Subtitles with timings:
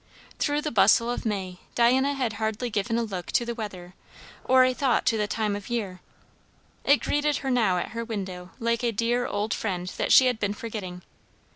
[0.39, 3.93] Through the bustle of May, Diana had hardly given a look to the weather
[4.43, 6.01] or a thought to the time of year;
[6.83, 10.39] it greeted her now at her window like a dear old friend that she had
[10.39, 11.03] been forgetting.